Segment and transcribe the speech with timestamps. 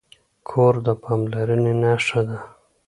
[0.49, 2.37] کور د پاملرنې نښه ده.